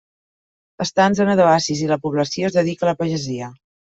[0.85, 3.53] Està en zona d'oasis i la població es dedica a la pagesia.